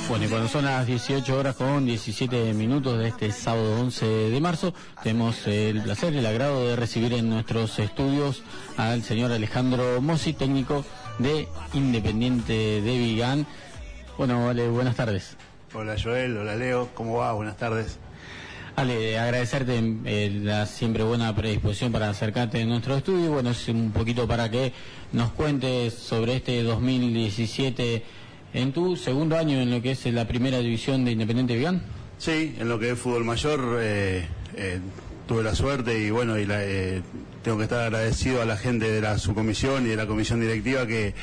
Bueno, 0.09 0.25
y 0.25 0.29
cuando 0.29 0.49
son 0.49 0.65
las 0.65 0.85
18 0.85 1.39
horas 1.39 1.55
con 1.55 1.87
17 1.87 2.55
minutos 2.55 2.99
de 2.99 3.07
este 3.07 3.31
sábado 3.31 3.81
11 3.81 4.31
de 4.31 4.41
marzo, 4.41 4.75
tenemos 5.05 5.47
el 5.47 5.81
placer 5.81 6.13
y 6.13 6.19
el 6.19 6.27
agrado 6.27 6.67
de 6.67 6.75
recibir 6.75 7.13
en 7.13 7.31
nuestros 7.31 7.79
estudios 7.79 8.43
al 8.77 9.05
señor 9.05 9.31
Alejandro 9.31 10.03
Mossi, 10.03 10.33
técnico 10.33 10.85
de 11.21 11.47
Independiente 11.73 12.83
de 12.83 12.99
Vigán. 12.99 13.47
Bueno, 14.19 14.45
vale, 14.45 14.69
buenas 14.69 14.97
tardes. 14.97 15.37
Hola 15.75 15.97
Joel, 16.03 16.37
hola 16.37 16.55
Leo, 16.55 16.91
¿cómo 16.95 17.19
va? 17.19 17.33
Buenas 17.33 17.57
tardes. 17.57 17.99
Ale, 18.77 19.19
agradecerte 19.19 19.83
eh, 20.05 20.41
la 20.43 20.67
siempre 20.67 21.03
buena 21.03 21.35
predisposición 21.35 21.93
para 21.93 22.11
acercarte 22.11 22.63
a 22.63 22.67
nuestro 22.67 22.97
estudio. 22.97 23.33
Bueno, 23.33 23.51
es 23.51 23.69
un 23.69 23.91
poquito 23.91 24.29
para 24.29 24.51
que 24.51 24.73
nos 25.13 25.33
cuentes 25.33 25.95
sobre 25.95 26.37
este 26.37 26.63
2017 26.63 28.03
en 28.55 28.73
tu 28.73 28.97
segundo 28.97 29.37
año 29.37 29.61
en 29.61 29.71
lo 29.71 29.81
que 29.81 29.93
es 29.93 30.05
la 30.07 30.27
primera 30.27 30.59
división 30.59 31.05
de 31.05 31.13
Independiente 31.13 31.57
Vigán. 31.57 31.83
Sí, 32.19 32.55
en 32.59 32.69
lo 32.69 32.79
que 32.79 32.91
es 32.91 32.99
fútbol 32.99 33.25
mayor 33.25 33.79
eh, 33.81 34.27
eh, 34.57 34.79
tuve 35.27 35.43
la 35.43 35.55
suerte 35.55 35.99
y 35.99 36.11
bueno, 36.11 36.39
y 36.39 36.45
la, 36.45 36.63
eh, 36.63 37.03
tengo 37.43 37.59
que 37.59 37.65
estar 37.65 37.81
agradecido 37.81 38.43
a 38.43 38.45
la 38.45 38.57
gente 38.57 38.91
de 38.91 39.01
la 39.01 39.19
subcomisión 39.19 39.87
y 39.87 39.91
de 39.91 39.97
la 39.97 40.07
comisión 40.07 40.41
directiva 40.41 40.87
que, 40.87 41.15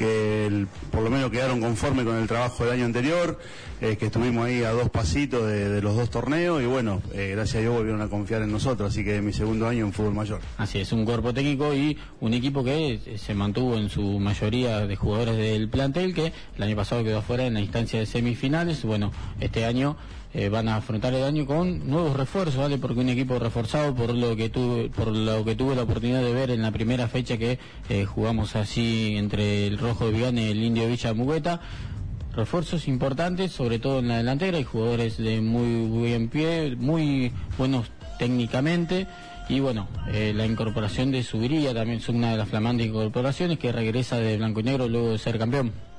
que 0.00 0.46
el- 0.46 0.66
por 0.90 1.02
lo 1.02 1.10
menos 1.10 1.30
quedaron 1.30 1.60
conforme 1.60 2.04
con 2.04 2.16
el 2.16 2.26
trabajo 2.26 2.64
del 2.64 2.72
año 2.72 2.86
anterior, 2.86 3.38
eh, 3.82 3.96
que 3.98 4.06
estuvimos 4.06 4.46
ahí 4.46 4.62
a 4.64 4.70
dos 4.70 4.88
pasitos 4.88 5.46
de, 5.46 5.82
los 5.82 5.94
dos 5.94 6.08
torneos 6.08 6.62
y 6.62 6.64
bueno, 6.64 7.02
eh, 7.12 7.32
gracias 7.34 7.56
a 7.56 7.60
Dios 7.60 7.74
volvieron 7.74 8.00
a 8.00 8.08
confiar 8.08 8.40
en 8.40 8.50
nosotros, 8.50 8.90
así 8.90 9.04
que 9.04 9.20
mi 9.20 9.34
segundo 9.34 9.68
año 9.68 9.84
en 9.84 9.92
fútbol 9.92 10.14
mayor. 10.14 10.40
Así 10.56 10.78
es, 10.78 10.90
un 10.92 11.04
cuerpo 11.04 11.34
técnico 11.34 11.74
y 11.74 11.98
un 12.20 12.32
equipo 12.32 12.64
que 12.64 12.94
eh, 12.94 13.18
se 13.18 13.34
mantuvo 13.34 13.76
en 13.76 13.90
su 13.90 14.18
mayoría 14.18 14.86
de 14.86 14.96
jugadores 14.96 15.36
del 15.36 15.68
plantel 15.68 16.14
que 16.14 16.32
el 16.56 16.62
año 16.62 16.76
pasado 16.76 17.04
quedó 17.04 17.20
fuera 17.20 17.44
en 17.44 17.52
la 17.52 17.60
instancia 17.60 18.00
de 18.00 18.06
semifinales. 18.06 18.82
Bueno, 18.84 19.12
este 19.38 19.66
año 19.66 19.96
eh, 20.32 20.48
van 20.48 20.68
a 20.68 20.76
afrontar 20.76 21.12
el 21.14 21.24
año 21.24 21.44
con 21.44 21.88
nuevos 21.88 22.16
refuerzos, 22.16 22.56
¿vale? 22.56 22.78
Porque 22.78 23.00
un 23.00 23.08
equipo 23.08 23.38
reforzado 23.38 23.94
por 23.94 24.14
lo 24.14 24.36
que 24.36 24.48
tuve, 24.48 24.88
por 24.88 25.08
lo 25.08 25.44
que 25.44 25.56
tuve 25.56 25.74
la 25.74 25.82
oportunidad 25.82 26.22
de 26.22 26.32
ver 26.32 26.50
en 26.50 26.62
la 26.62 26.70
primera 26.70 27.08
fecha 27.08 27.36
que 27.36 27.58
eh, 27.88 28.04
jugamos 28.04 28.54
así 28.54 29.16
entre 29.16 29.66
el 29.66 29.78
Rojo 29.78 30.06
de 30.06 30.12
Vigán 30.12 30.38
y 30.38 30.44
el 30.44 30.62
Indio 30.62 30.88
Villa 30.88 31.14
Mugueta. 31.14 31.60
Refuerzos 32.34 32.86
importantes, 32.86 33.50
sobre 33.50 33.80
todo 33.80 33.98
en 33.98 34.08
la 34.08 34.18
delantera, 34.18 34.56
hay 34.58 34.64
jugadores 34.64 35.18
de 35.18 35.40
muy 35.40 35.86
buen 35.88 36.28
pie, 36.28 36.76
muy 36.78 37.32
buenos 37.58 37.90
técnicamente. 38.20 39.08
Y 39.48 39.58
bueno, 39.58 39.88
eh, 40.12 40.32
la 40.32 40.46
incorporación 40.46 41.10
de 41.10 41.24
Subiría 41.24 41.74
también 41.74 41.98
es 41.98 42.08
una 42.08 42.30
de 42.30 42.36
las 42.36 42.48
flamantes 42.48 42.86
incorporaciones 42.86 43.58
que 43.58 43.72
regresa 43.72 44.16
de 44.18 44.36
Blanco 44.36 44.60
y 44.60 44.62
Negro 44.62 44.88
luego 44.88 45.10
de 45.10 45.18
ser 45.18 45.38
campeón. 45.38 45.89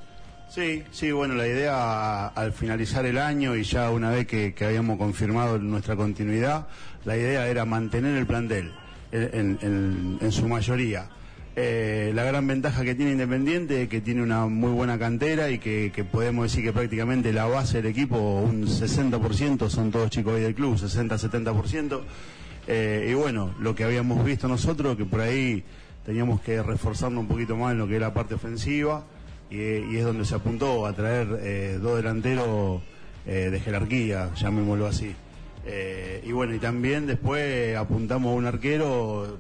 Sí, 0.54 0.84
sí, 0.92 1.12
bueno, 1.14 1.36
la 1.36 1.48
idea 1.48 2.28
al 2.28 2.52
finalizar 2.52 3.06
el 3.06 3.18
año 3.18 3.56
y 3.56 3.64
ya 3.64 3.90
una 3.90 4.10
vez 4.10 4.28
que, 4.28 4.54
que 4.54 4.66
habíamos 4.66 4.98
confirmado 4.98 5.58
nuestra 5.60 5.96
continuidad, 5.96 6.68
la 7.06 7.16
idea 7.16 7.48
era 7.48 7.64
mantener 7.64 8.18
el 8.18 8.26
plantel 8.26 8.74
en, 9.14 9.58
en- 10.22 10.32
su 10.34 10.50
mayoría. 10.50 11.08
Eh, 11.56 12.12
la 12.14 12.24
gran 12.26 12.48
ventaja 12.48 12.84
que 12.84 12.96
tiene 12.96 13.14
Independiente 13.14 13.84
es 13.84 13.88
que 13.90 14.02
tiene 14.02 14.22
una 14.24 14.46
muy 14.48 14.72
buena 14.72 15.00
cantera 15.00 15.50
y 15.50 15.58
que, 15.58 15.90
que 15.96 16.04
podemos 16.04 16.44
decir 16.44 16.66
que 16.66 16.74
prácticamente 16.74 17.32
la 17.32 17.46
base 17.46 17.78
del 17.82 17.92
equipo, 17.92 18.18
un 18.18 18.64
60%, 18.68 19.70
son 19.70 19.90
todos 19.90 20.10
chicos 20.10 20.34
hoy 20.34 20.42
del 20.42 20.54
club, 20.56 20.76
60-70%. 20.76 22.02
Eh, 22.68 23.08
y 23.10 23.14
bueno, 23.14 23.56
lo 23.62 23.74
que 23.74 23.86
habíamos 23.86 24.24
visto 24.26 24.50
nosotros, 24.50 24.98
que 24.98 25.06
por 25.06 25.22
ahí 25.22 25.64
teníamos 26.06 26.42
que 26.42 26.62
reforzarnos 26.62 27.22
un 27.22 27.28
poquito 27.30 27.56
más 27.56 27.72
en 27.72 27.78
lo 27.78 27.88
que 27.88 27.96
es 27.96 28.02
la 28.02 28.14
parte 28.14 28.34
ofensiva 28.34 29.06
y, 29.52 29.98
es 29.98 30.04
donde 30.04 30.26
se 30.26 30.36
apuntó 30.36 30.86
a 30.86 30.94
traer 30.94 31.40
eh, 31.42 31.80
dos 31.82 31.98
delanteros 31.98 32.82
eh, 33.26 33.50
de 33.52 33.60
jerarquía, 33.60 34.32
llamémoslo 34.34 34.88
así. 34.88 35.14
Eh, 35.66 36.24
y 36.26 36.32
bueno, 36.32 36.56
y 36.56 36.60
también 36.60 37.06
después 37.06 37.76
apuntamos 37.76 38.32
a 38.32 38.36
un 38.36 38.48
arquero 38.48 39.38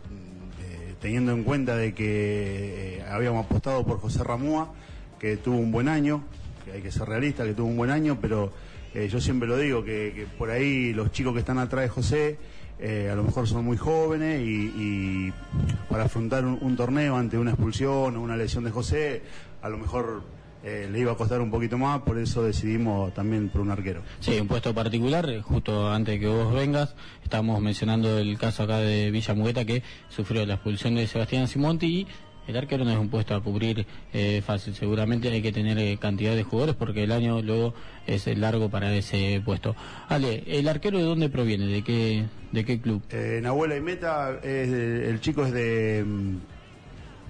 eh, 0.61 0.93
teniendo 0.99 1.31
en 1.31 1.43
cuenta 1.43 1.75
de 1.75 1.95
que 1.95 3.03
habíamos 3.09 3.45
apostado 3.45 3.83
por 3.83 3.99
José 3.99 4.23
Ramúa, 4.23 4.71
que 5.17 5.37
tuvo 5.37 5.57
un 5.57 5.71
buen 5.71 5.87
año, 5.87 6.23
que 6.63 6.73
hay 6.73 6.81
que 6.83 6.91
ser 6.91 7.07
realista, 7.07 7.43
que 7.43 7.55
tuvo 7.55 7.67
un 7.67 7.77
buen 7.77 7.89
año, 7.89 8.19
pero 8.21 8.53
yo 8.93 9.21
siempre 9.21 9.47
lo 9.47 9.57
digo, 9.57 9.85
que, 9.85 10.11
que 10.13 10.25
por 10.37 10.51
ahí 10.51 10.93
los 10.93 11.11
chicos 11.11 11.33
que 11.33 11.39
están 11.39 11.57
atrás 11.57 11.83
de 11.83 11.89
José 11.89 12.37
eh, 12.81 13.09
a 13.11 13.15
lo 13.15 13.23
mejor 13.23 13.47
son 13.47 13.63
muy 13.63 13.77
jóvenes 13.77 14.41
y, 14.43 15.31
para 15.89 16.05
afrontar 16.05 16.45
un, 16.45 16.57
un 16.61 16.75
torneo 16.75 17.15
ante 17.15 17.37
una 17.37 17.51
expulsión 17.51 18.15
o 18.15 18.21
una 18.21 18.35
lesión 18.35 18.63
de 18.63 18.71
José, 18.71 19.21
a 19.61 19.69
lo 19.69 19.77
mejor 19.77 20.23
eh, 20.63 20.87
le 20.91 20.99
iba 20.99 21.11
a 21.11 21.15
costar 21.15 21.41
un 21.41 21.49
poquito 21.49 21.77
más, 21.79 22.01
por 22.01 22.19
eso 22.19 22.43
decidimos 22.43 23.11
también 23.15 23.49
por 23.49 23.61
un 23.61 23.71
arquero. 23.71 24.03
Sí, 24.19 24.39
un 24.39 24.47
puesto 24.47 24.75
particular, 24.75 25.27
eh, 25.27 25.41
justo 25.41 25.89
antes 25.89 26.15
de 26.15 26.19
que 26.19 26.27
vos 26.27 26.53
vengas, 26.53 26.95
estábamos 27.23 27.59
mencionando 27.61 28.19
el 28.19 28.37
caso 28.37 28.63
acá 28.63 28.77
de 28.77 29.09
Villa 29.09 29.33
Mugueta 29.33 29.65
que 29.65 29.81
sufrió 30.09 30.45
la 30.45 30.55
expulsión 30.55 30.93
de 30.95 31.07
Sebastián 31.07 31.47
Simonti 31.47 32.01
y 32.01 32.07
el 32.51 32.57
arquero 32.57 32.85
no 32.85 32.91
es 32.91 32.97
un 32.97 33.09
puesto 33.09 33.33
a 33.35 33.41
cubrir 33.41 33.85
eh, 34.13 34.41
fácil, 34.45 34.75
seguramente 34.75 35.29
hay 35.29 35.41
que 35.41 35.51
tener 35.51 35.77
eh, 35.79 35.97
cantidad 35.99 36.35
de 36.35 36.43
jugadores 36.43 36.75
porque 36.75 37.03
el 37.03 37.11
año 37.11 37.41
luego 37.41 37.73
es 38.07 38.25
largo 38.37 38.69
para 38.69 38.93
ese 38.93 39.41
puesto. 39.43 39.75
Ale, 40.07 40.43
¿el 40.45 40.67
arquero 40.67 40.97
de 40.99 41.03
dónde 41.03 41.29
proviene? 41.29 41.65
¿De 41.65 41.83
qué, 41.83 42.25
de 42.51 42.63
qué 42.65 42.79
club? 42.79 43.01
Eh, 43.09 43.39
Nahuela 43.41 43.75
y 43.75 43.81
Meta, 43.81 44.37
es 44.43 44.71
de- 44.71 45.09
el 45.09 45.19
chico 45.19 45.45
es 45.45 45.51
de 45.51 46.03
mm, 46.05 46.35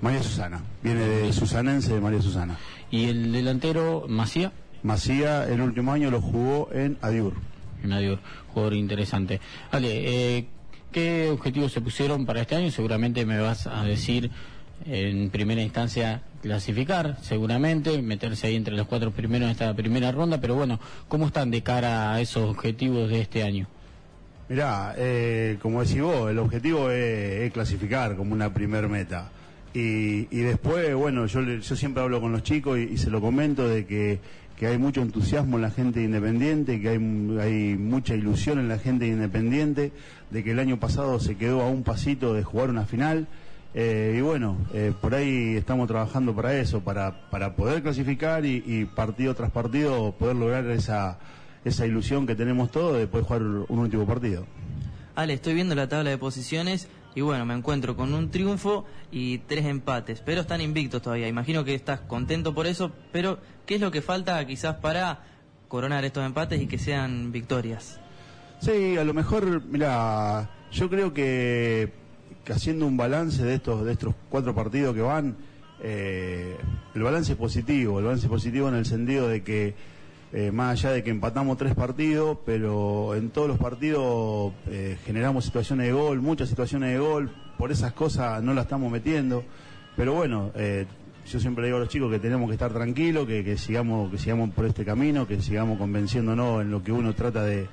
María 0.01 0.21
Susana, 0.23 0.61
viene 0.83 1.01
de 1.07 1.33
Susanense 1.33 1.93
de 1.93 2.01
María 2.01 2.21
Susana. 2.21 2.57
¿Y 2.89 3.05
el 3.05 3.31
delantero 3.31 4.05
Macía? 4.09 4.51
Macía 4.83 5.47
el 5.47 5.61
último 5.61 5.93
año 5.93 6.09
lo 6.11 6.19
jugó 6.21 6.69
en 6.73 6.97
Adiur. 7.01 7.33
Nadie, 7.83 8.17
jugador 8.53 8.73
interesante. 8.73 9.39
Ale, 9.71 10.37
eh, 10.37 10.45
¿qué 10.91 11.29
objetivos 11.31 11.71
se 11.71 11.81
pusieron 11.81 12.25
para 12.25 12.41
este 12.41 12.55
año? 12.55 12.69
Seguramente 12.71 13.25
me 13.25 13.39
vas 13.39 13.65
a 13.67 13.83
decir 13.83 14.29
en 14.85 15.29
primera 15.29 15.61
instancia 15.61 16.21
clasificar, 16.41 17.17
seguramente, 17.21 18.01
meterse 18.01 18.47
ahí 18.47 18.55
entre 18.55 18.75
los 18.75 18.87
cuatro 18.87 19.11
primeros 19.11 19.45
en 19.45 19.51
esta 19.51 19.73
primera 19.73 20.11
ronda, 20.11 20.41
pero 20.41 20.55
bueno, 20.55 20.79
¿cómo 21.07 21.27
están 21.27 21.51
de 21.51 21.61
cara 21.61 22.13
a 22.13 22.21
esos 22.21 22.49
objetivos 22.49 23.09
de 23.09 23.21
este 23.21 23.43
año? 23.43 23.67
Mirá, 24.49 24.93
eh, 24.97 25.57
como 25.61 25.81
decís 25.81 26.01
vos, 26.01 26.29
el 26.29 26.39
objetivo 26.39 26.89
es, 26.89 27.51
clasificar 27.53 28.17
como 28.17 28.33
una 28.33 28.53
primer 28.53 28.89
meta. 28.89 29.31
Y, 29.73 30.27
y 30.29 30.41
después, 30.41 30.93
bueno, 30.93 31.25
yo, 31.27 31.41
yo 31.41 31.75
siempre 31.75 32.03
hablo 32.03 32.19
con 32.19 32.33
los 32.33 32.43
chicos 32.43 32.77
y, 32.77 32.97
se 32.97 33.09
lo 33.09 33.21
comento 33.21 33.69
de 33.69 33.85
que, 33.85 34.19
que 34.57 34.67
hay 34.67 34.77
mucho 34.77 35.01
entusiasmo 35.01 35.55
en 35.55 35.61
la 35.61 35.71
gente 35.71 36.03
independiente, 36.03 36.81
que 36.81 36.89
hay, 36.89 36.97
hay 37.39 37.77
mucha 37.77 38.13
ilusión 38.13 38.59
en 38.59 38.67
la 38.67 38.77
gente 38.77 39.07
independiente, 39.07 39.93
de 40.31 40.43
que 40.43 40.51
el 40.51 40.59
año 40.59 40.79
pasado 40.79 41.19
se 41.21 41.37
quedó 41.37 41.61
a 41.61 41.69
un 41.69 41.83
pasito 41.83 42.33
de 42.33 42.43
jugar 42.43 42.69
una 42.69 42.85
final. 42.85 43.27
Eh, 43.73 44.15
y 44.17 44.21
bueno, 44.21 44.57
eh, 44.73 44.93
por 44.99 45.15
ahí 45.15 45.55
estamos 45.55 45.87
trabajando 45.87 46.35
para 46.35 46.57
eso, 46.57 46.81
para, 46.81 47.29
para 47.29 47.55
poder 47.55 47.81
clasificar 47.81 48.45
y, 48.45 48.63
y 48.65 48.85
partido 48.85 49.33
tras 49.33 49.51
partido 49.51 50.11
poder 50.11 50.35
lograr 50.35 50.65
esa, 50.71 51.19
esa 51.63 51.85
ilusión 51.85 52.27
que 52.27 52.35
tenemos 52.35 52.71
todos 52.71 52.97
de 52.97 53.07
poder 53.07 53.25
jugar 53.25 53.41
un 53.43 53.79
último 53.79 54.05
partido. 54.05 54.45
Ale, 55.15 55.33
estoy 55.33 55.53
viendo 55.53 55.75
la 55.75 55.87
tabla 55.87 56.09
de 56.09 56.17
posiciones 56.17 56.89
y 57.15 57.21
bueno, 57.21 57.45
me 57.45 57.53
encuentro 57.53 57.95
con 57.95 58.13
un 58.13 58.31
triunfo 58.31 58.85
y 59.11 59.39
tres 59.39 59.65
empates, 59.65 60.21
pero 60.25 60.41
están 60.41 60.61
invictos 60.61 61.01
todavía. 61.01 61.27
Imagino 61.27 61.63
que 61.63 61.75
estás 61.75 61.99
contento 62.01 62.53
por 62.53 62.67
eso, 62.67 62.91
pero 63.11 63.39
¿qué 63.65 63.75
es 63.75 63.81
lo 63.81 63.91
que 63.91 64.01
falta 64.01 64.45
quizás 64.45 64.75
para 64.77 65.23
coronar 65.67 66.05
estos 66.05 66.25
empates 66.25 66.61
y 66.61 66.67
que 66.67 66.77
sean 66.77 67.31
victorias? 67.31 67.99
Sí, 68.59 68.97
a 68.97 69.03
lo 69.03 69.13
mejor, 69.13 69.63
mira, 69.65 70.49
yo 70.71 70.89
creo 70.89 71.13
que, 71.13 71.91
que 72.00 72.00
haciendo 72.49 72.85
un 72.85 72.97
balance 72.97 73.43
de 73.43 73.55
estos 73.55 73.85
de 73.85 73.93
estos 73.93 74.13
cuatro 74.29 74.53
partidos 74.53 74.95
que 74.95 75.01
van, 75.01 75.35
eh, 75.81 76.57
el 76.93 77.03
balance 77.03 77.33
es 77.33 77.37
positivo, 77.37 77.99
el 77.99 78.05
balance 78.05 78.25
es 78.25 78.29
positivo 78.29 78.67
en 78.69 78.75
el 78.75 78.85
sentido 78.85 79.27
de 79.27 79.43
que 79.43 79.73
eh, 80.33 80.51
más 80.51 80.71
allá 80.71 80.93
de 80.93 81.03
que 81.03 81.09
empatamos 81.09 81.57
tres 81.57 81.75
partidos, 81.75 82.37
pero 82.45 83.15
en 83.15 83.31
todos 83.31 83.47
los 83.47 83.57
partidos 83.57 84.53
eh, 84.67 84.97
generamos 85.05 85.45
situaciones 85.45 85.87
de 85.87 85.93
gol, 85.93 86.21
muchas 86.21 86.49
situaciones 86.49 86.91
de 86.91 86.99
gol, 86.99 87.31
por 87.57 87.71
esas 87.71 87.93
cosas 87.93 88.41
no 88.43 88.53
las 88.53 88.65
estamos 88.65 88.91
metiendo, 88.91 89.43
pero 89.95 90.13
bueno, 90.13 90.51
yo 91.29 91.39
siempre 91.39 91.65
digo 91.65 91.77
a 91.77 91.81
los 91.81 91.89
chicos 91.89 92.09
que 92.09 92.19
tenemos 92.19 92.47
que 92.47 92.53
estar 92.53 92.71
tranquilos, 92.71 93.27
que, 93.27 93.43
que 93.43 93.57
sigamos 93.57 94.09
que 94.09 94.17
sigamos 94.17 94.51
por 94.51 94.65
este 94.65 94.85
camino, 94.85 95.27
que 95.27 95.41
sigamos 95.41 95.77
convenciéndonos 95.77 96.61
en 96.61 96.71
lo 96.71 96.81
que 96.81 96.91
uno 96.91 97.13
trata 97.13 97.43
de, 97.43 97.67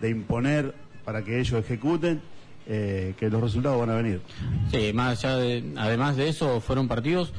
de 0.00 0.08
imponer 0.08 0.74
para 1.04 1.22
que 1.22 1.40
ellos 1.40 1.58
ejecuten, 1.58 2.20
eh, 2.70 3.14
que 3.18 3.28
los 3.28 3.42
resultados 3.42 3.78
van 3.78 3.90
a 3.90 3.96
venir. 3.96 4.22
Sí, 4.70 4.92
más 4.94 5.22
allá 5.22 5.36
de, 5.36 5.74
además 5.76 6.16
de 6.16 6.28
eso, 6.28 6.60
fueron 6.62 6.88
partidos 6.88 7.32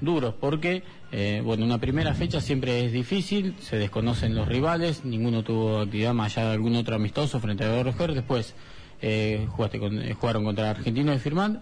duros, 0.00 0.34
porque 0.38 0.82
Eh, 1.16 1.42
bueno, 1.44 1.64
una 1.64 1.78
primera 1.78 2.12
fecha 2.12 2.40
siempre 2.40 2.84
es 2.84 2.90
difícil, 2.90 3.54
se 3.60 3.76
desconocen 3.78 4.34
los 4.34 4.48
rivales, 4.48 5.04
ninguno 5.04 5.44
tuvo 5.44 5.78
actividad 5.82 6.12
más 6.12 6.36
allá 6.36 6.48
de 6.48 6.54
algún 6.54 6.74
otro 6.74 6.96
amistoso 6.96 7.38
frente 7.38 7.62
a 7.62 7.82
Roger. 7.84 8.14
Después 8.14 8.56
eh, 9.00 9.46
jugaste 9.48 9.78
con, 9.78 10.02
eh, 10.02 10.14
jugaron 10.14 10.42
contra 10.42 10.70
Argentino 10.70 11.12
de 11.12 11.20
Firmán, 11.20 11.60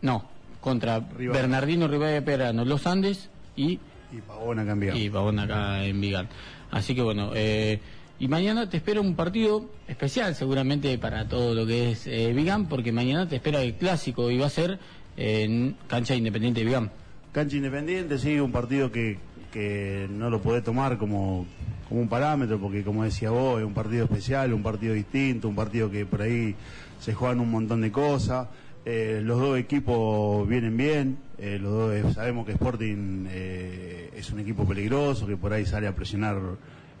no, 0.00 0.24
contra 0.62 1.00
Bernardino 1.00 1.86
Rivera 1.86 2.24
Perano, 2.24 2.64
Los 2.64 2.86
Andes 2.86 3.28
y, 3.56 3.78
y 4.10 4.20
Pavón 4.26 4.60
acá 4.60 4.72
en 4.72 4.96
Y 4.96 5.10
Pavón 5.10 5.38
acá 5.38 5.84
en 5.84 6.00
Vigal. 6.00 6.28
Así 6.70 6.94
que 6.94 7.02
bueno, 7.02 7.32
eh, 7.34 7.80
y 8.18 8.28
mañana 8.28 8.68
te 8.68 8.76
espera 8.76 9.00
un 9.00 9.14
partido 9.14 9.70
especial 9.88 10.34
seguramente 10.34 10.96
para 10.98 11.28
todo 11.28 11.54
lo 11.54 11.66
que 11.66 11.92
es 11.92 12.06
eh, 12.06 12.34
porque 12.68 12.92
mañana 12.92 13.28
te 13.28 13.36
espera 13.36 13.62
el 13.62 13.74
clásico 13.74 14.30
y 14.30 14.38
va 14.38 14.46
a 14.46 14.50
ser 14.50 14.78
en 15.16 15.76
cancha 15.86 16.14
independiente 16.14 16.64
de. 16.64 16.88
Cancha 17.32 17.56
Independiente, 17.56 18.18
sí, 18.18 18.38
un 18.38 18.52
partido 18.52 18.92
que, 18.92 19.18
que 19.52 20.06
no 20.10 20.30
lo 20.30 20.40
puede 20.40 20.62
tomar 20.62 20.98
como, 20.98 21.46
como 21.88 22.00
un 22.00 22.08
parámetro, 22.08 22.60
porque 22.60 22.84
como 22.84 23.02
decía 23.02 23.30
vos, 23.30 23.60
es 23.60 23.66
un 23.66 23.74
partido 23.74 24.04
especial, 24.04 24.52
un 24.52 24.62
partido 24.62 24.94
distinto, 24.94 25.48
un 25.48 25.56
partido 25.56 25.90
que 25.90 26.06
por 26.06 26.22
ahí 26.22 26.54
se 27.00 27.12
juegan 27.12 27.40
un 27.40 27.50
montón 27.50 27.80
de 27.80 27.90
cosas. 27.90 28.48
Eh, 28.84 29.20
los 29.24 29.40
dos 29.40 29.58
equipos 29.58 30.46
vienen 30.46 30.76
bien, 30.76 31.18
eh, 31.38 31.58
los 31.60 31.72
dos 31.72 32.14
sabemos 32.14 32.46
que 32.46 32.52
Sporting 32.52 33.26
eh, 33.28 34.10
es 34.14 34.30
un 34.30 34.40
equipo 34.40 34.66
peligroso, 34.66 35.26
que 35.26 35.36
por 35.36 35.52
ahí 35.52 35.66
sale 35.66 35.86
a 35.86 35.94
presionar 35.94 36.38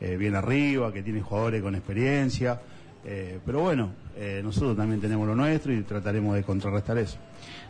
bien 0.00 0.34
arriba, 0.34 0.92
que 0.92 1.02
tiene 1.02 1.22
jugadores 1.22 1.62
con 1.62 1.74
experiencia. 1.74 2.60
Eh, 3.06 3.38
pero 3.44 3.60
bueno, 3.60 3.90
eh, 4.16 4.40
nosotros 4.42 4.76
también 4.76 5.00
tenemos 5.00 5.26
lo 5.26 5.34
nuestro 5.34 5.72
y 5.72 5.82
trataremos 5.82 6.34
de 6.34 6.42
contrarrestar 6.42 6.96
eso. 6.96 7.18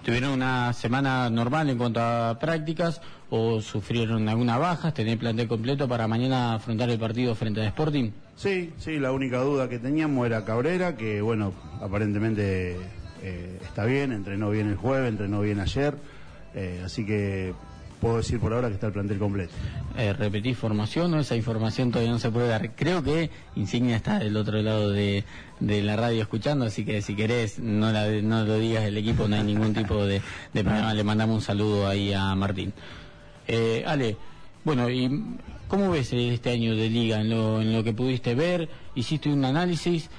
¿Tuvieron 0.05 0.31
una 0.31 0.73
semana 0.73 1.29
normal 1.29 1.69
en 1.71 1.79
cuanto 1.79 2.01
a 2.01 2.39
prácticas 2.39 3.01
o 3.31 3.61
sufrieron 3.61 4.29
alguna 4.29 4.59
baja? 4.59 4.95
¿Tener 4.95 5.19
plantel 5.19 5.49
completo 5.49 5.89
para 5.89 6.07
mañana 6.07 6.55
afrontar 6.55 6.89
el 6.91 7.01
partido 7.01 7.35
frente 7.35 7.63
a 7.63 7.67
Sporting? 7.67 8.13
Sí, 8.37 8.73
sí, 8.79 9.01
la 9.01 9.11
única 9.11 9.39
duda 9.39 9.69
que 9.69 9.81
teníamos 9.81 10.25
era 10.27 10.45
Cabrera, 10.45 10.97
que 10.97 11.21
bueno, 11.21 11.53
aparentemente 11.81 12.77
eh, 13.23 13.59
está 13.63 13.85
bien, 13.85 14.13
entrenó 14.13 14.51
bien 14.51 14.69
el 14.69 14.77
jueves, 14.77 15.09
entrenó 15.09 15.41
bien 15.41 15.59
ayer, 15.59 15.97
así 16.85 17.05
que 17.05 17.53
puedo 18.05 18.19
decir 18.19 18.39
por 18.39 18.53
ahora 18.53 18.69
que 18.69 18.75
está 18.75 18.89
el 18.89 18.93
plantel 18.93 19.19
completo. 19.19 19.55
Eh, 19.97 20.13
¿Repetí 20.13 20.53
formación 20.53 21.15
o 21.15 21.21
esa 21.21 21.37
información 21.37 21.91
todavía 21.91 22.13
no 22.13 22.19
se 22.19 22.31
puede 22.31 22.49
dar? 22.49 22.75
Creo 22.75 23.03
que 23.03 23.31
Insignia 23.57 23.97
está 23.97 24.19
del 24.19 24.37
otro 24.37 24.61
lado 24.61 24.91
de, 24.91 25.25
la 25.59 25.97
radio 25.97 26.21
escuchando, 26.21 26.67
así 26.67 26.85
que 26.85 27.01
si 27.01 27.17
querés 27.17 27.59
no, 27.59 27.91
no 27.91 28.45
lo 28.45 28.59
digas 28.59 28.85
del 28.85 28.99
equipo, 28.99 29.27
no 29.27 29.37
hay 29.37 29.43
ningún 29.43 29.73
tipo 29.73 30.05
de, 30.05 30.21
problema. 30.53 30.93
Le 30.93 31.03
mandamos 31.03 31.37
un 31.37 31.41
saludo 31.41 31.89
ahí 31.89 32.13
a 32.13 32.35
Martín. 32.35 32.75
Eh, 33.49 33.85
Ale, 33.87 34.19
bueno, 34.65 34.91
y 34.91 35.25
¿cómo 35.67 35.91
ves 35.91 36.13
este 36.13 36.51
año 36.51 36.77
de 36.77 36.91
liga 36.91 37.23
en 37.23 37.31
lo, 37.31 37.63
en 37.63 37.73
lo 37.73 37.83
que 37.83 37.95
pudiste 37.95 38.35
ver? 38.35 38.69
Hiciste 38.95 39.33
un 39.33 39.47
análisis. 39.47 40.11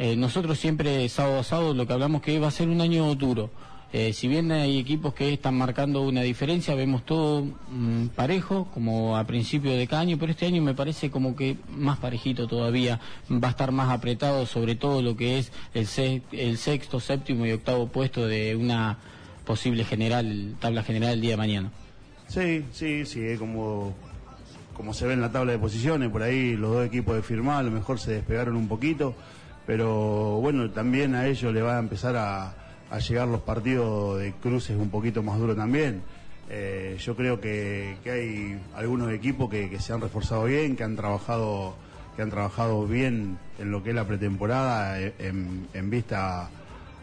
Eh, 0.00 0.16
nosotros 0.16 0.58
siempre 0.58 1.08
sábado 1.08 1.38
a 1.38 1.44
sábado 1.44 1.72
lo 1.72 1.86
que 1.86 1.94
hablamos 1.94 2.20
que 2.20 2.38
va 2.38 2.48
a 2.48 2.50
ser 2.50 2.68
un 2.68 2.82
año 2.82 3.14
duro 3.14 3.50
eh, 3.92 4.12
si 4.12 4.26
bien 4.26 4.50
hay 4.50 4.78
equipos 4.78 5.14
que 5.14 5.32
están 5.32 5.56
marcando 5.56 6.02
una 6.02 6.22
diferencia, 6.22 6.74
vemos 6.74 7.04
todo 7.04 7.44
mm, 7.44 8.08
parejo, 8.08 8.68
como 8.74 9.16
a 9.16 9.24
principio 9.24 9.72
de 9.72 9.86
cada 9.86 10.02
año, 10.02 10.18
pero 10.18 10.32
este 10.32 10.44
año 10.44 10.60
me 10.60 10.74
parece 10.74 11.10
como 11.10 11.36
que 11.36 11.56
más 11.70 11.98
parejito 11.98 12.48
todavía, 12.48 13.00
va 13.30 13.48
a 13.48 13.50
estar 13.52 13.70
más 13.70 13.90
apretado 13.90 14.44
sobre 14.44 14.74
todo 14.74 15.02
lo 15.02 15.16
que 15.16 15.38
es 15.38 15.52
el, 15.72 15.86
sexto, 15.86 16.98
séptimo 16.98 17.46
y 17.46 17.52
octavo 17.52 17.86
puesto 17.86 18.26
de 18.26 18.56
una 18.56 18.98
posible 19.44 19.84
general, 19.84 20.56
tabla 20.58 20.82
general 20.82 21.14
el 21.14 21.20
día 21.20 21.30
de 21.30 21.36
mañana. 21.36 21.70
Sí, 22.26 22.64
sí, 22.72 23.06
sí, 23.06 23.20
es 23.22 23.38
como, 23.38 23.94
como 24.74 24.94
se 24.94 25.06
ve 25.06 25.12
en 25.12 25.20
la 25.20 25.30
tabla 25.30 25.52
de 25.52 25.58
posiciones, 25.60 26.10
por 26.10 26.24
ahí 26.24 26.56
los 26.56 26.72
dos 26.72 26.86
equipos 26.86 27.14
de 27.14 27.22
firmar 27.22 27.60
a 27.60 27.62
lo 27.62 27.70
mejor 27.70 28.00
se 28.00 28.10
despegaron 28.10 28.56
un 28.56 28.66
poquito, 28.66 29.14
pero 29.64 30.40
bueno, 30.40 30.68
también 30.70 31.14
a 31.14 31.28
ellos 31.28 31.54
le 31.54 31.62
va 31.62 31.76
a 31.76 31.78
empezar 31.78 32.16
a 32.16 32.65
a 32.90 32.98
llegar 32.98 33.28
los 33.28 33.40
partidos 33.40 34.18
de 34.20 34.32
cruces 34.32 34.76
un 34.76 34.90
poquito 34.90 35.22
más 35.22 35.38
duros 35.38 35.56
también. 35.56 36.02
Eh, 36.48 36.96
yo 37.00 37.16
creo 37.16 37.40
que, 37.40 37.96
hay 38.04 38.58
algunos 38.76 39.12
equipos 39.12 39.50
que, 39.50 39.78
se 39.80 39.92
han 39.92 40.00
reforzado 40.00 40.44
bien, 40.44 40.76
que 40.76 40.84
han 40.84 40.96
trabajado 40.96 41.74
que 42.14 42.22
han 42.22 42.30
trabajado 42.30 42.86
bien 42.86 43.38
en 43.58 43.70
lo 43.70 43.82
que 43.82 43.90
es 43.90 43.94
la 43.94 44.06
pretemporada 44.06 44.98
eh, 44.98 45.12
en, 45.18 45.90
vista 45.90 46.48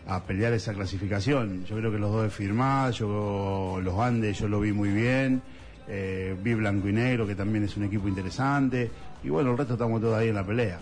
a, 0.07 0.23
pelear 0.23 0.53
esa 0.53 0.73
clasificación. 0.73 1.65
Yo 1.65 1.77
creo 1.77 1.91
que 1.91 1.99
los 1.99 2.11
dos 2.11 2.23
de 2.23 2.29
firmar, 2.31 2.91
yo 2.93 3.79
los 3.83 3.99
Andes 3.99 4.39
yo 4.39 4.47
lo 4.47 4.59
vi 4.59 4.73
muy 4.73 4.89
bien, 4.89 5.43
eh, 5.87 6.35
vi 6.41 6.55
Blanco 6.55 6.89
y 6.89 6.93
Negro 6.93 7.27
que 7.27 7.35
también 7.35 7.63
es 7.63 7.77
un 7.77 7.83
equipo 7.83 8.07
interesante 8.07 8.89
y 9.23 9.29
bueno, 9.29 9.51
el 9.51 9.57
resto 9.57 9.73
estamos 9.73 10.01
todos 10.01 10.17
ahí 10.17 10.29
en 10.29 10.35
la 10.35 10.43
pelea. 10.43 10.79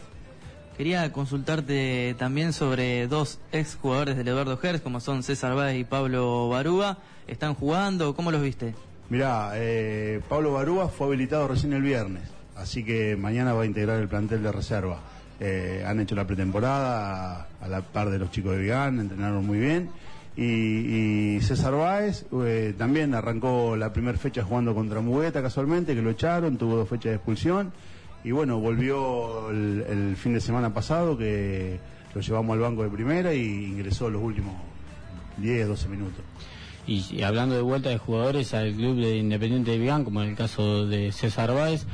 Quería 0.82 1.12
consultarte 1.12 2.16
también 2.18 2.54
sobre 2.54 3.06
dos 3.06 3.38
ex 3.52 3.78
jugadores 3.80 4.18
del 4.18 4.30
Eduardo 4.30 4.58
Gers, 4.58 4.82
como 4.82 5.00
son 5.00 5.22
César 5.22 5.54
Báez 5.54 5.80
y 5.80 5.84
Pablo 5.84 6.50
Barúa. 6.50 6.98
¿Están 7.28 7.54
jugando? 7.54 8.16
¿Cómo 8.16 8.32
los 8.32 8.42
viste? 8.42 8.74
Mirá, 9.08 9.52
eh, 9.54 10.22
Pablo 10.28 10.54
Barúa 10.54 10.88
fue 10.88 11.06
habilitado 11.06 11.48
recién 11.48 11.74
el 11.74 11.84
viernes, 11.84 12.24
así 12.56 12.84
que 12.84 13.16
mañana 13.16 13.54
va 13.54 13.62
a 13.62 13.66
integrar 13.68 14.00
el 14.00 14.08
plantel 14.08 14.42
de 14.42 14.52
reserva. 14.52 14.98
Eh, 15.40 15.86
han 15.86 16.00
hecho 16.00 16.16
la 16.16 16.26
pretemporada 16.26 17.48
a, 17.62 17.68
la 17.68 17.82
par 17.82 18.10
de 18.10 18.18
los 18.18 18.32
chicos 18.32 18.54
de 18.54 18.64
Vigán, 18.64 19.00
entrenaron 19.00 19.46
muy 19.46 19.60
bien. 19.60 19.92
Y, 20.36 21.40
César 21.42 21.76
Báez 21.76 22.26
eh, 22.44 22.74
también 22.76 23.14
arrancó 23.14 23.76
la 23.76 23.94
primera 23.94 24.18
fecha 24.18 24.44
jugando 24.44 24.74
contra 24.74 25.00
Mugueta 25.00 25.44
casualmente, 25.44 25.94
que 25.94 26.02
lo 26.02 26.10
echaron, 26.10 26.58
tuvo 26.58 26.76
dos 26.76 26.90
fechas 26.90 27.12
de 27.12 27.16
expulsión 27.18 27.72
y 28.24 28.32
bueno, 28.32 28.60
volvió 28.60 29.50
el, 29.50 30.16
fin 30.16 30.34
de 30.34 30.42
semana 30.42 30.74
pasado 30.74 31.18
que 31.18 31.80
lo 32.14 32.22
llevamos 32.22 32.54
al 32.54 32.60
banco 32.60 32.84
de 32.84 32.90
primera 32.90 33.34
y 33.34 33.66
ingresó 33.66 34.10
los 34.10 34.22
últimos 34.22 34.54
10, 35.38 35.68
12 35.68 35.88
minutos. 35.88 36.24
Y, 36.86 37.22
hablando 37.24 37.56
de 37.56 37.62
vuelta 37.62 37.90
de 37.90 37.98
jugadores 37.98 38.54
al 38.54 38.74
club 38.74 38.98
de 38.98 39.18
Independiente 39.18 39.72
de 39.72 39.78
Vigán, 39.78 40.04
como 40.04 40.22
en 40.22 40.30
el 40.30 40.36
caso 40.36 40.86
de 40.86 41.12
César 41.12 41.54
Báez, 41.54 41.86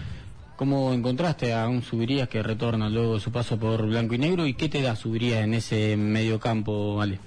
¿cómo 0.56 0.94
encontraste 0.94 1.54
a 1.54 1.68
un 1.68 1.82
Subirías 1.82 2.28
que 2.28 2.42
retorna 2.42 2.90
luego 2.90 3.16
de 3.16 3.20
su 3.20 3.32
paso 3.32 3.58
por 3.58 3.86
Blanco 3.86 4.16
y 4.16 4.18
Negro 4.18 4.46
y 4.46 4.54
qué 4.54 4.70
te 4.70 4.82
da 4.82 4.96
Subirías 4.96 5.44
en 5.44 5.54
ese 5.54 5.96
medio 5.98 6.40
campo, 6.40 7.02
Ale? 7.02 7.20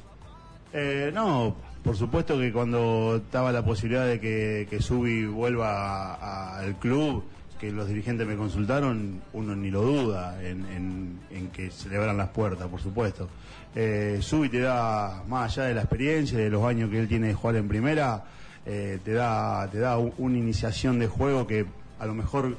Eh, 0.73 1.11
no, 1.15 1.57
por 1.83 1.97
supuesto 1.97 2.39
que 2.39 2.53
cuando 2.53 3.17
estaba 3.17 3.53
la 3.53 3.65
posibilidad 3.65 4.07
de 4.07 4.21
que, 4.21 4.67
que 4.69 4.83
Subi 4.83 5.27
vuelva 5.27 6.59
al 6.59 6.79
club, 6.79 7.25
que 7.61 7.71
los 7.71 7.89
dirigentes 7.89 8.27
me 8.27 8.37
consultaron, 8.37 9.21
uno 9.35 9.55
ni 9.55 9.71
lo 9.71 9.83
duda 9.83 10.43
en, 10.43 11.21
que 11.53 11.71
se 11.71 11.91
le 11.91 11.99
abran 11.99 12.17
las 12.17 12.31
puertas, 12.31 12.67
por 12.69 12.81
supuesto. 12.81 13.29
Eh, 13.75 14.19
Subi 14.23 14.49
te 14.49 14.61
da, 14.61 15.23
más 15.29 15.53
allá 15.53 15.69
de 15.69 15.75
la 15.75 15.83
experiencia, 15.83 16.39
de 16.39 16.49
los 16.49 16.65
años 16.65 16.91
que 16.91 16.99
él 16.99 17.07
tiene 17.07 17.29
de 17.29 17.35
jugar 17.35 17.57
en 17.57 17.69
primera, 17.69 18.25
eh, 18.65 18.99
te 19.05 19.13
da, 19.13 19.69
te 19.71 19.79
da 19.79 19.99
una 19.99 20.39
iniciación 20.39 20.99
de 20.99 21.07
juego 21.07 21.47
que 21.47 21.67
a 21.99 22.07
lo 22.07 22.15
mejor 22.15 22.57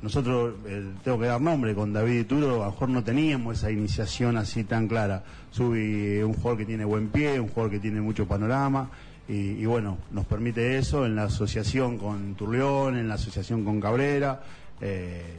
nosotros, 0.00 0.54
eh, 0.66 0.84
tengo 1.02 1.18
que 1.18 1.26
dar 1.26 1.40
nombre, 1.40 1.74
con 1.74 1.92
David 1.92 2.20
y 2.20 2.24
Turo, 2.24 2.62
a 2.62 2.66
lo 2.66 2.72
mejor 2.72 2.88
no 2.90 3.02
teníamos 3.02 3.58
esa 3.58 3.70
iniciación 3.70 4.36
así 4.36 4.62
tan 4.62 4.86
clara. 4.86 5.24
Subi 5.50 6.22
un 6.22 6.34
jugador 6.34 6.58
que 6.58 6.66
tiene 6.66 6.84
buen 6.84 7.08
pie, 7.08 7.40
un 7.40 7.48
jugador 7.48 7.72
que 7.72 7.80
tiene 7.80 8.00
mucho 8.00 8.28
panorama, 8.28 8.90
y, 9.26 9.64
bueno, 9.64 9.98
nos 10.10 10.26
permite 10.26 10.76
eso 10.76 11.06
en 11.06 11.16
la 11.16 11.24
asociación 11.24 11.96
con 11.96 12.34
Turleón, 12.34 12.96
en 12.98 13.08
la 13.08 13.14
asociación 13.14 13.64
con 13.64 13.80
Cabrera. 13.80 14.42
Eh, 14.80 15.38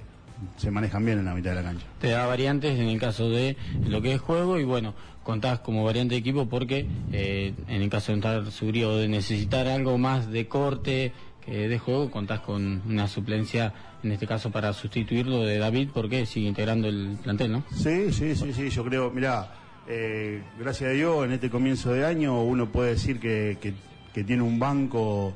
se 0.58 0.72
manejan 0.72 1.06
bien 1.06 1.20
en 1.20 1.26
la 1.26 1.34
mitad 1.34 1.52
de 1.52 1.58
la 1.58 1.64
cancha. 1.64 1.86
Te 2.00 2.10
da 2.10 2.26
variantes 2.26 2.80
en 2.80 2.88
el 2.88 3.00
caso 3.00 3.30
de 3.30 3.56
lo 3.88 4.02
que 4.02 4.14
es 4.14 4.22
juego 4.22 4.60
y 4.60 4.64
bueno, 4.64 4.94
contás 5.24 5.60
como 5.60 5.84
variante 5.84 6.16
de 6.16 6.20
equipo 6.20 6.48
porque 6.48 6.88
eh, 7.12 7.54
en 7.68 7.82
el 7.82 7.90
caso 7.90 8.12
de 8.12 8.16
entrar 8.16 8.52
subir 8.52 8.86
o 8.86 8.98
de 8.98 9.08
necesitar 9.08 9.68
algo 9.68 9.98
más 9.98 10.30
de 10.32 10.48
corte 10.48 11.14
que 11.46 11.68
de 11.68 11.80
juego, 11.80 12.10
contás 12.10 12.40
con 12.40 12.82
una 12.88 13.08
suplencia, 13.08 13.72
en 14.04 14.12
este 14.12 14.26
caso 14.26 14.50
para 14.52 14.74
sustituirlo 14.74 15.44
de 15.44 15.60
David 15.60 15.90
porque 15.94 16.26
sigue 16.26 16.48
integrando 16.48 16.88
el 16.88 17.18
plantel, 17.22 17.52
¿no? 17.52 17.64
Sí, 17.72 18.12
sí, 18.12 18.36
sí, 18.36 18.52
sí, 18.52 18.70
yo 18.72 18.84
creo, 18.84 19.12
mira 19.12 19.65
eh, 19.88 20.42
gracias 20.60 20.90
a 20.90 20.94
Dios, 20.94 21.26
en 21.26 21.34
este 21.34 21.50
comienzo 21.50 21.92
de 21.94 22.06
año 22.06 22.42
uno 22.42 22.72
puede 22.72 22.92
decir 22.92 23.20
que, 23.20 23.74
tiene 24.14 24.42
un 24.44 24.58
banco 24.58 25.34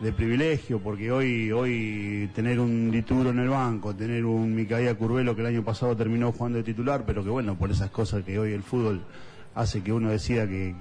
de 0.00 0.12
privilegio, 0.12 0.78
porque 0.78 1.10
hoy, 1.10 1.50
hoy 1.50 2.30
tener 2.34 2.60
un 2.60 2.90
Dituro 2.90 3.30
en 3.30 3.40
el 3.40 3.48
banco, 3.48 3.94
tener 3.94 4.24
un 4.24 4.54
Micaía 4.54 4.94
Curvelo 4.94 5.34
que 5.34 5.40
el 5.40 5.48
año 5.48 5.64
pasado 5.64 5.96
terminó 5.96 6.32
jugando 6.32 6.58
de 6.58 6.64
titular, 6.64 7.04
pero 7.04 7.24
que 7.24 7.30
bueno, 7.30 7.56
por 7.56 7.70
esas 7.70 7.90
cosas 7.90 8.24
que 8.24 8.38
hoy 8.38 8.52
el 8.52 8.62
fútbol 8.62 9.02
hace 9.54 9.82
que 9.82 9.92
uno 9.92 10.10
decida 10.10 10.46
que, 10.46 10.74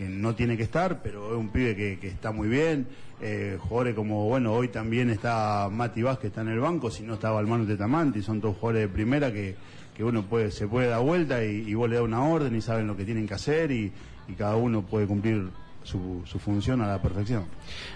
no 0.00 0.34
tiene 0.34 0.56
que 0.56 0.62
estar, 0.62 1.02
pero 1.02 1.32
es 1.32 1.38
un 1.38 1.48
pibe 1.48 1.74
que, 1.74 2.08
está 2.08 2.32
muy 2.32 2.48
bien. 2.48 2.86
Eh, 3.20 3.56
jugadores 3.58 3.94
como, 3.94 4.26
bueno, 4.28 4.52
hoy 4.52 4.68
también 4.68 5.08
está 5.10 5.68
Mati 5.70 6.02
Vázquez, 6.02 6.20
que 6.20 6.26
está 6.28 6.42
en 6.42 6.48
el 6.48 6.60
banco, 6.60 6.90
si 6.90 7.02
no 7.02 7.14
estaba 7.14 7.38
Almano 7.38 7.66
Tamanti, 7.76 8.22
son 8.22 8.40
todos 8.40 8.56
jugadores 8.56 8.88
de 8.88 8.94
primera 8.94 9.32
que, 9.32 9.56
que 9.96 10.04
uno 10.04 10.22
puede, 10.22 10.50
se 10.50 10.68
puede 10.68 10.88
dar 10.88 11.00
vuelta 11.00 11.42
y, 11.42 11.72
vos 11.72 11.88
le 11.88 11.96
das 11.96 12.04
una 12.04 12.22
orden 12.22 12.54
y 12.54 12.60
saben 12.60 12.86
lo 12.86 12.96
que 12.96 13.04
tienen 13.04 13.26
que 13.26 13.34
hacer 13.34 13.70
y, 13.70 13.92
cada 14.36 14.56
uno 14.56 14.82
puede 14.82 15.06
cumplir 15.06 15.50
su, 15.86 16.22
su 16.26 16.38
función 16.38 16.80
a 16.82 16.86
la 16.88 17.00
perfección. 17.00 17.44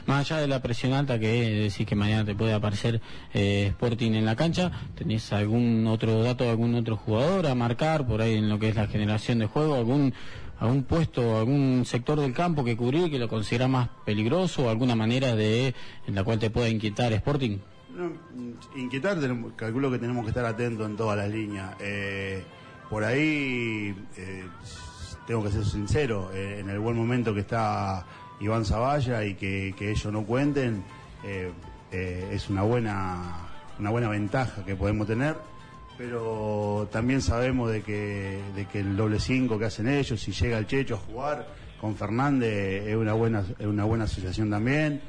Más 0.06 0.30
allá 0.30 0.40
de 0.40 0.48
la 0.48 0.62
presión 0.62 0.92
alta 0.92 1.18
que 1.18 1.28
decís 1.68 1.86
que 1.86 1.94
mañana 1.96 2.24
te 2.24 2.34
puede 2.34 2.52
aparecer 2.54 3.00
eh, 3.34 3.66
Sporting 3.68 4.12
en 4.12 4.24
la 4.24 4.36
cancha, 4.36 4.70
¿tenés 4.94 5.32
algún 5.32 5.86
otro 5.86 6.22
dato 6.22 6.44
de 6.44 6.50
algún 6.50 6.74
otro 6.74 6.96
jugador 6.96 7.46
a 7.46 7.54
marcar 7.54 8.06
por 8.06 8.22
ahí 8.22 8.36
en 8.36 8.48
lo 8.48 8.58
que 8.58 8.68
es 8.68 8.76
la 8.76 8.86
generación 8.86 9.38
de 9.40 9.46
juego? 9.46 9.74
¿Algún, 9.74 10.14
algún 10.58 10.84
puesto, 10.84 11.38
algún 11.38 11.84
sector 11.84 12.20
del 12.20 12.32
campo 12.32 12.64
que 12.64 12.76
cubrir 12.76 13.10
que 13.10 13.18
lo 13.18 13.28
considera 13.28 13.66
más 13.68 13.88
peligroso 14.04 14.64
o 14.66 14.70
alguna 14.70 14.94
manera 14.94 15.34
de 15.34 15.74
en 16.06 16.14
la 16.14 16.22
cual 16.24 16.38
te 16.38 16.50
pueda 16.50 16.68
inquietar 16.68 17.12
Sporting? 17.12 17.58
No, 17.96 18.12
inquietar, 18.76 19.18
tenemos- 19.20 19.52
calculo 19.56 19.90
que 19.90 19.98
tenemos 19.98 20.22
que 20.22 20.28
estar 20.30 20.44
atentos 20.44 20.86
en 20.88 20.96
todas 20.96 21.18
las 21.18 21.28
líneas. 21.28 21.74
Eh, 21.80 22.42
por 22.88 23.02
ahí, 23.04 23.94
eh, 24.16 24.44
tengo 25.30 25.44
que 25.44 25.52
ser 25.52 25.64
sincero, 25.64 26.32
eh, 26.34 26.56
en 26.58 26.70
el 26.70 26.80
buen 26.80 26.96
momento 26.96 27.32
que 27.32 27.38
está 27.38 28.04
Iván 28.40 28.64
Zavalla 28.64 29.24
y 29.24 29.34
que, 29.36 29.72
ellos 29.78 30.12
no 30.12 30.24
cuenten, 30.24 30.82
eh, 31.22 31.52
eh, 31.92 32.30
es 32.32 32.50
una 32.50 32.62
buena, 32.62 33.46
una 33.78 33.90
buena 33.90 34.08
ventaja 34.08 34.64
que 34.64 34.74
podemos 34.74 35.06
tener. 35.06 35.36
Pero 35.96 36.88
también 36.90 37.22
sabemos 37.22 37.70
de 37.70 37.82
que, 37.82 38.40
de 38.56 38.66
que 38.66 38.80
el 38.80 38.96
doble 38.96 39.20
cinco 39.20 39.56
que 39.56 39.66
hacen 39.66 39.86
ellos, 39.86 40.20
si 40.20 40.32
llega 40.32 40.58
el 40.58 40.66
Checho 40.66 40.96
a 40.96 40.98
jugar 40.98 41.46
con 41.80 41.94
Fernández, 41.94 42.88
es 42.88 42.96
una 42.96 43.12
buena, 43.12 43.44
es 43.56 43.66
una 43.66 43.84
buena 43.84 44.04
asociación 44.04 44.50
también 44.50 45.00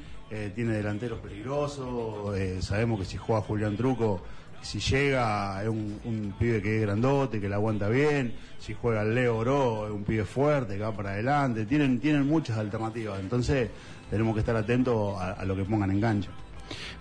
tiene 0.56 0.72
delanteros 0.72 1.20
peligrosos, 1.20 2.34
sabemos 2.64 3.00
que 3.02 3.06
si 3.06 3.18
juega 3.18 3.42
Julián 3.42 3.76
Truco, 3.76 4.22
si 4.62 4.80
llega 4.80 5.62
es 5.62 5.70
un, 5.70 6.00
un 6.06 6.34
pibe 6.38 6.62
que 6.62 6.78
es 6.78 6.82
grandote, 6.82 7.40
que 7.42 7.50
la 7.50 7.56
aguanta 7.56 7.90
bien, 7.90 8.34
si 8.60 8.74
juega 8.74 9.02
el 9.02 9.16
Leo 9.16 9.38
Oro 9.38 9.88
es 9.88 9.92
un 9.94 10.04
pibe 10.04 10.26
fuerte, 10.26 10.76
que 10.76 10.84
va 10.84 10.92
para 10.96 11.12
adelante, 11.12 11.66
tienen, 11.66 12.00
tienen 12.00 12.28
muchas 12.28 12.58
alternativas, 12.58 13.20
entonces 13.20 13.70
tenemos 14.10 14.34
que 14.34 14.42
estar 14.42 14.56
atentos 14.56 15.20
a, 15.20 15.32
a 15.34 15.46
lo 15.46 15.56
que 15.56 15.64
pongan 15.64 15.92
en 15.92 16.02
cancha. 16.02 16.30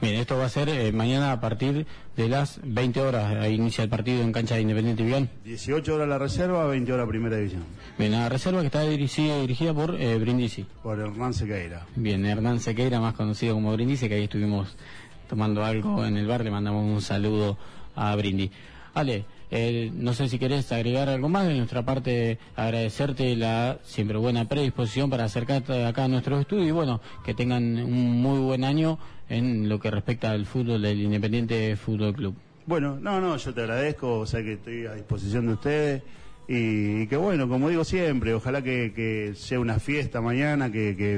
Bien, 0.01 0.17
esto 0.17 0.37
va 0.37 0.47
a 0.47 0.49
ser 0.49 0.69
eh, 0.69 0.91
mañana 0.91 1.31
a 1.31 1.41
partir 1.41 1.87
de 2.17 2.29
las 2.29 2.59
20 2.65 3.01
horas. 3.03 3.37
Ahí 3.37 3.55
inicia 3.55 3.85
el 3.85 3.91
partido 3.91 4.21
en 4.23 4.33
cancha 4.33 4.57
de 4.57 4.63
Independiente 4.63 5.05
Vial. 5.05 5.29
18 5.45 5.95
horas 5.95 6.09
la 6.09 6.19
reserva, 6.19 6.67
20 6.67 6.93
horas 6.93 7.07
primera 7.07 7.37
división, 7.37 7.63
Bien, 7.97 8.11
la 8.11 8.29
reserva 8.29 8.61
que 8.63 8.67
está 8.67 8.83
dirigida, 8.83 9.39
dirigida 9.41 9.73
por 9.73 9.95
eh, 10.01 10.19
Brindisi. 10.19 10.67
por 10.83 10.99
Hernán 10.99 11.35
Sequeira. 11.35 11.87
Bien, 11.95 12.25
Hernán 12.27 12.59
Sequeira, 12.59 12.99
más 12.99 13.15
conocido 13.15 13.55
como 13.55 13.73
Brindisi, 13.73 14.09
que 14.09 14.15
ahí 14.15 14.25
estuvimos 14.25 14.77
tomando 15.31 15.65
algo 15.65 16.05
en 16.05 16.17
el 16.17 16.27
bar. 16.27 16.43
Le 16.43 16.51
mandamos 16.51 16.85
un 16.85 17.01
saludo 17.01 17.57
a 17.95 18.15
Brindi. 18.17 18.51
Ale, 18.93 19.25
eh, 19.53 19.91
no 19.95 20.13
sé 20.13 20.29
si 20.29 20.41
querés 20.41 20.73
agregar 20.73 21.09
algo 21.09 21.29
más 21.29 21.47
de 21.47 21.55
nuestra 21.55 21.85
parte, 21.85 22.39
agradecerte 22.57 23.37
la 23.37 23.79
siempre 23.85 24.19
buena 24.19 24.49
predisposición 24.49 25.09
para 25.09 25.25
acercarte 25.25 25.85
acá 25.85 26.05
a 26.05 26.09
nuestro 26.09 26.41
estudio 26.41 26.67
y 26.67 26.71
bueno, 26.73 27.01
que 27.25 27.33
tengan 27.33 27.63
un 27.77 28.21
muy 28.21 28.41
buen 28.41 28.65
año 28.65 28.99
en 29.29 29.69
lo 29.69 29.79
que 29.79 29.93
respecta 29.93 30.33
al 30.33 30.47
fútbol 30.47 30.83
del 30.83 31.01
Independiente 31.01 31.77
Fútbol 31.77 32.13
Club. 32.13 32.35
Bueno, 32.67 32.99
no, 33.01 33.21
no, 33.21 33.37
yo 33.37 33.55
te 33.55 33.61
agradezco, 33.61 34.19
o 34.19 34.27
sea 34.27 34.43
que 34.43 34.55
estoy 34.55 34.87
a 34.87 34.95
disposición 34.95 35.47
de 35.47 35.53
ustedes 35.53 36.03
y, 36.49 37.07
que 37.07 37.17
bueno, 37.17 37.49
como 37.49 37.69
digo 37.69 37.85
siempre, 37.85 38.35
ojalá 38.35 38.63
que, 38.63 39.33
sea 39.37 39.61
una 39.61 39.79
fiesta 39.79 40.21
mañana, 40.21 40.73
que, 40.73 40.97
que 40.97 41.17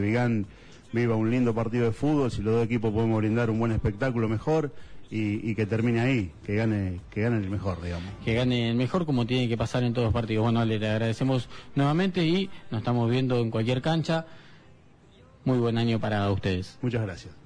viva 0.92 1.16
un 1.16 1.30
lindo 1.30 1.54
partido 1.54 1.86
de 1.86 1.92
fútbol, 1.92 2.30
si 2.30 2.42
los 2.42 2.54
dos 2.54 2.64
equipos 2.64 2.92
podemos 2.92 3.18
brindar 3.18 3.50
un 3.50 3.58
buen 3.58 3.72
espectáculo 3.72 4.28
mejor 4.28 4.72
y, 5.10 5.50
y 5.50 5.54
que 5.54 5.66
termine 5.66 6.00
ahí, 6.00 6.32
que 6.44 6.54
gane, 6.54 7.00
que 7.10 7.22
gane 7.22 7.38
el 7.38 7.50
mejor, 7.50 7.82
digamos. 7.82 8.10
que 8.24 8.34
gane 8.34 8.70
el 8.70 8.76
mejor 8.76 9.04
como 9.04 9.26
tiene 9.26 9.48
que 9.48 9.56
pasar 9.56 9.84
en 9.84 9.92
todos 9.92 10.06
los 10.06 10.14
partidos. 10.14 10.44
Bueno, 10.44 10.60
Ale, 10.60 10.78
le 10.78 10.88
agradecemos 10.88 11.48
nuevamente 11.74 12.24
y 12.26 12.48
nos 12.70 12.80
estamos 12.80 13.10
viendo 13.10 13.38
en 13.38 13.50
cualquier 13.50 13.82
cancha. 13.82 14.26
Muy 15.44 15.58
buen 15.58 15.76
año 15.76 15.98
para 15.98 16.30
ustedes. 16.30 16.78
Muchas 16.82 17.02
gracias. 17.02 17.41